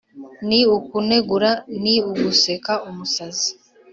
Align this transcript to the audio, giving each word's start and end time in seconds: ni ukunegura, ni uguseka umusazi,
ni 0.47 0.59
ukunegura, 0.77 1.51
ni 1.81 1.95
uguseka 2.09 2.73
umusazi, 2.89 3.49